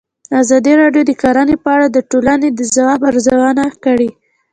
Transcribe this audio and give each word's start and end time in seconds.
ازادي 0.41 0.73
راډیو 0.81 1.03
د 1.07 1.11
کرهنه 1.21 1.55
په 1.63 1.69
اړه 1.75 1.87
د 1.91 1.97
ټولنې 2.11 2.49
د 2.53 2.59
ځواب 2.73 2.99
ارزونه 3.09 3.65
کړې. 3.83 4.09